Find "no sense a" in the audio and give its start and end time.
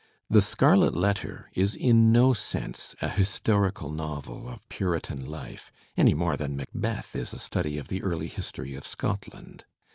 2.11-3.07